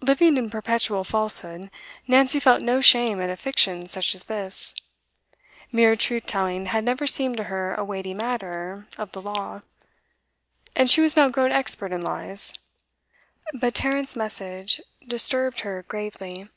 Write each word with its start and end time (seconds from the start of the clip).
Living 0.00 0.36
in 0.36 0.48
perpetual 0.48 1.02
falsehood, 1.02 1.72
Nancy 2.06 2.38
felt 2.38 2.62
no 2.62 2.80
shame 2.80 3.20
at 3.20 3.30
a 3.30 3.36
fiction 3.36 3.88
such 3.88 4.14
as 4.14 4.22
this. 4.30 4.72
Mere 5.72 5.96
truth 5.96 6.24
telling 6.24 6.66
had 6.66 6.84
never 6.84 7.04
seemed 7.04 7.36
to 7.38 7.42
her 7.50 7.74
a 7.74 7.82
weighty 7.84 8.14
matter 8.14 8.86
of 8.96 9.10
the 9.10 9.20
law. 9.20 9.62
And 10.76 10.88
she 10.88 11.00
was 11.00 11.16
now 11.16 11.30
grown 11.30 11.50
expert 11.50 11.90
in 11.90 12.00
lies. 12.02 12.52
But 13.54 13.74
Tarrant's 13.74 14.14
message 14.14 14.80
disturbed 15.04 15.58
her 15.62 15.82
gravely. 15.82 16.48